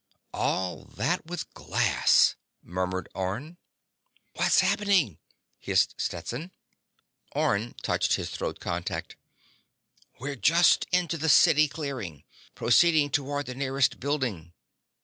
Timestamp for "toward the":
13.11-13.53